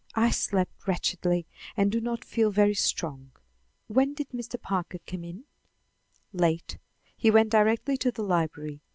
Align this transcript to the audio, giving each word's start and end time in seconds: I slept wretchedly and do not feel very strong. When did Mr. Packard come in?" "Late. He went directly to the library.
I 0.15 0.31
slept 0.31 0.87
wretchedly 0.87 1.45
and 1.77 1.91
do 1.91 2.01
not 2.01 2.25
feel 2.25 2.49
very 2.49 2.73
strong. 2.73 3.33
When 3.85 4.15
did 4.15 4.29
Mr. 4.29 4.59
Packard 4.59 5.05
come 5.05 5.23
in?" 5.23 5.43
"Late. 6.33 6.79
He 7.15 7.29
went 7.29 7.51
directly 7.51 7.97
to 7.97 8.11
the 8.11 8.23
library. 8.23 8.81